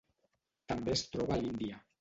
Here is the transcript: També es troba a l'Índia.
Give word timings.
També 0.73 0.95
es 0.97 1.05
troba 1.13 1.37
a 1.37 1.41
l'Índia. 1.45 1.83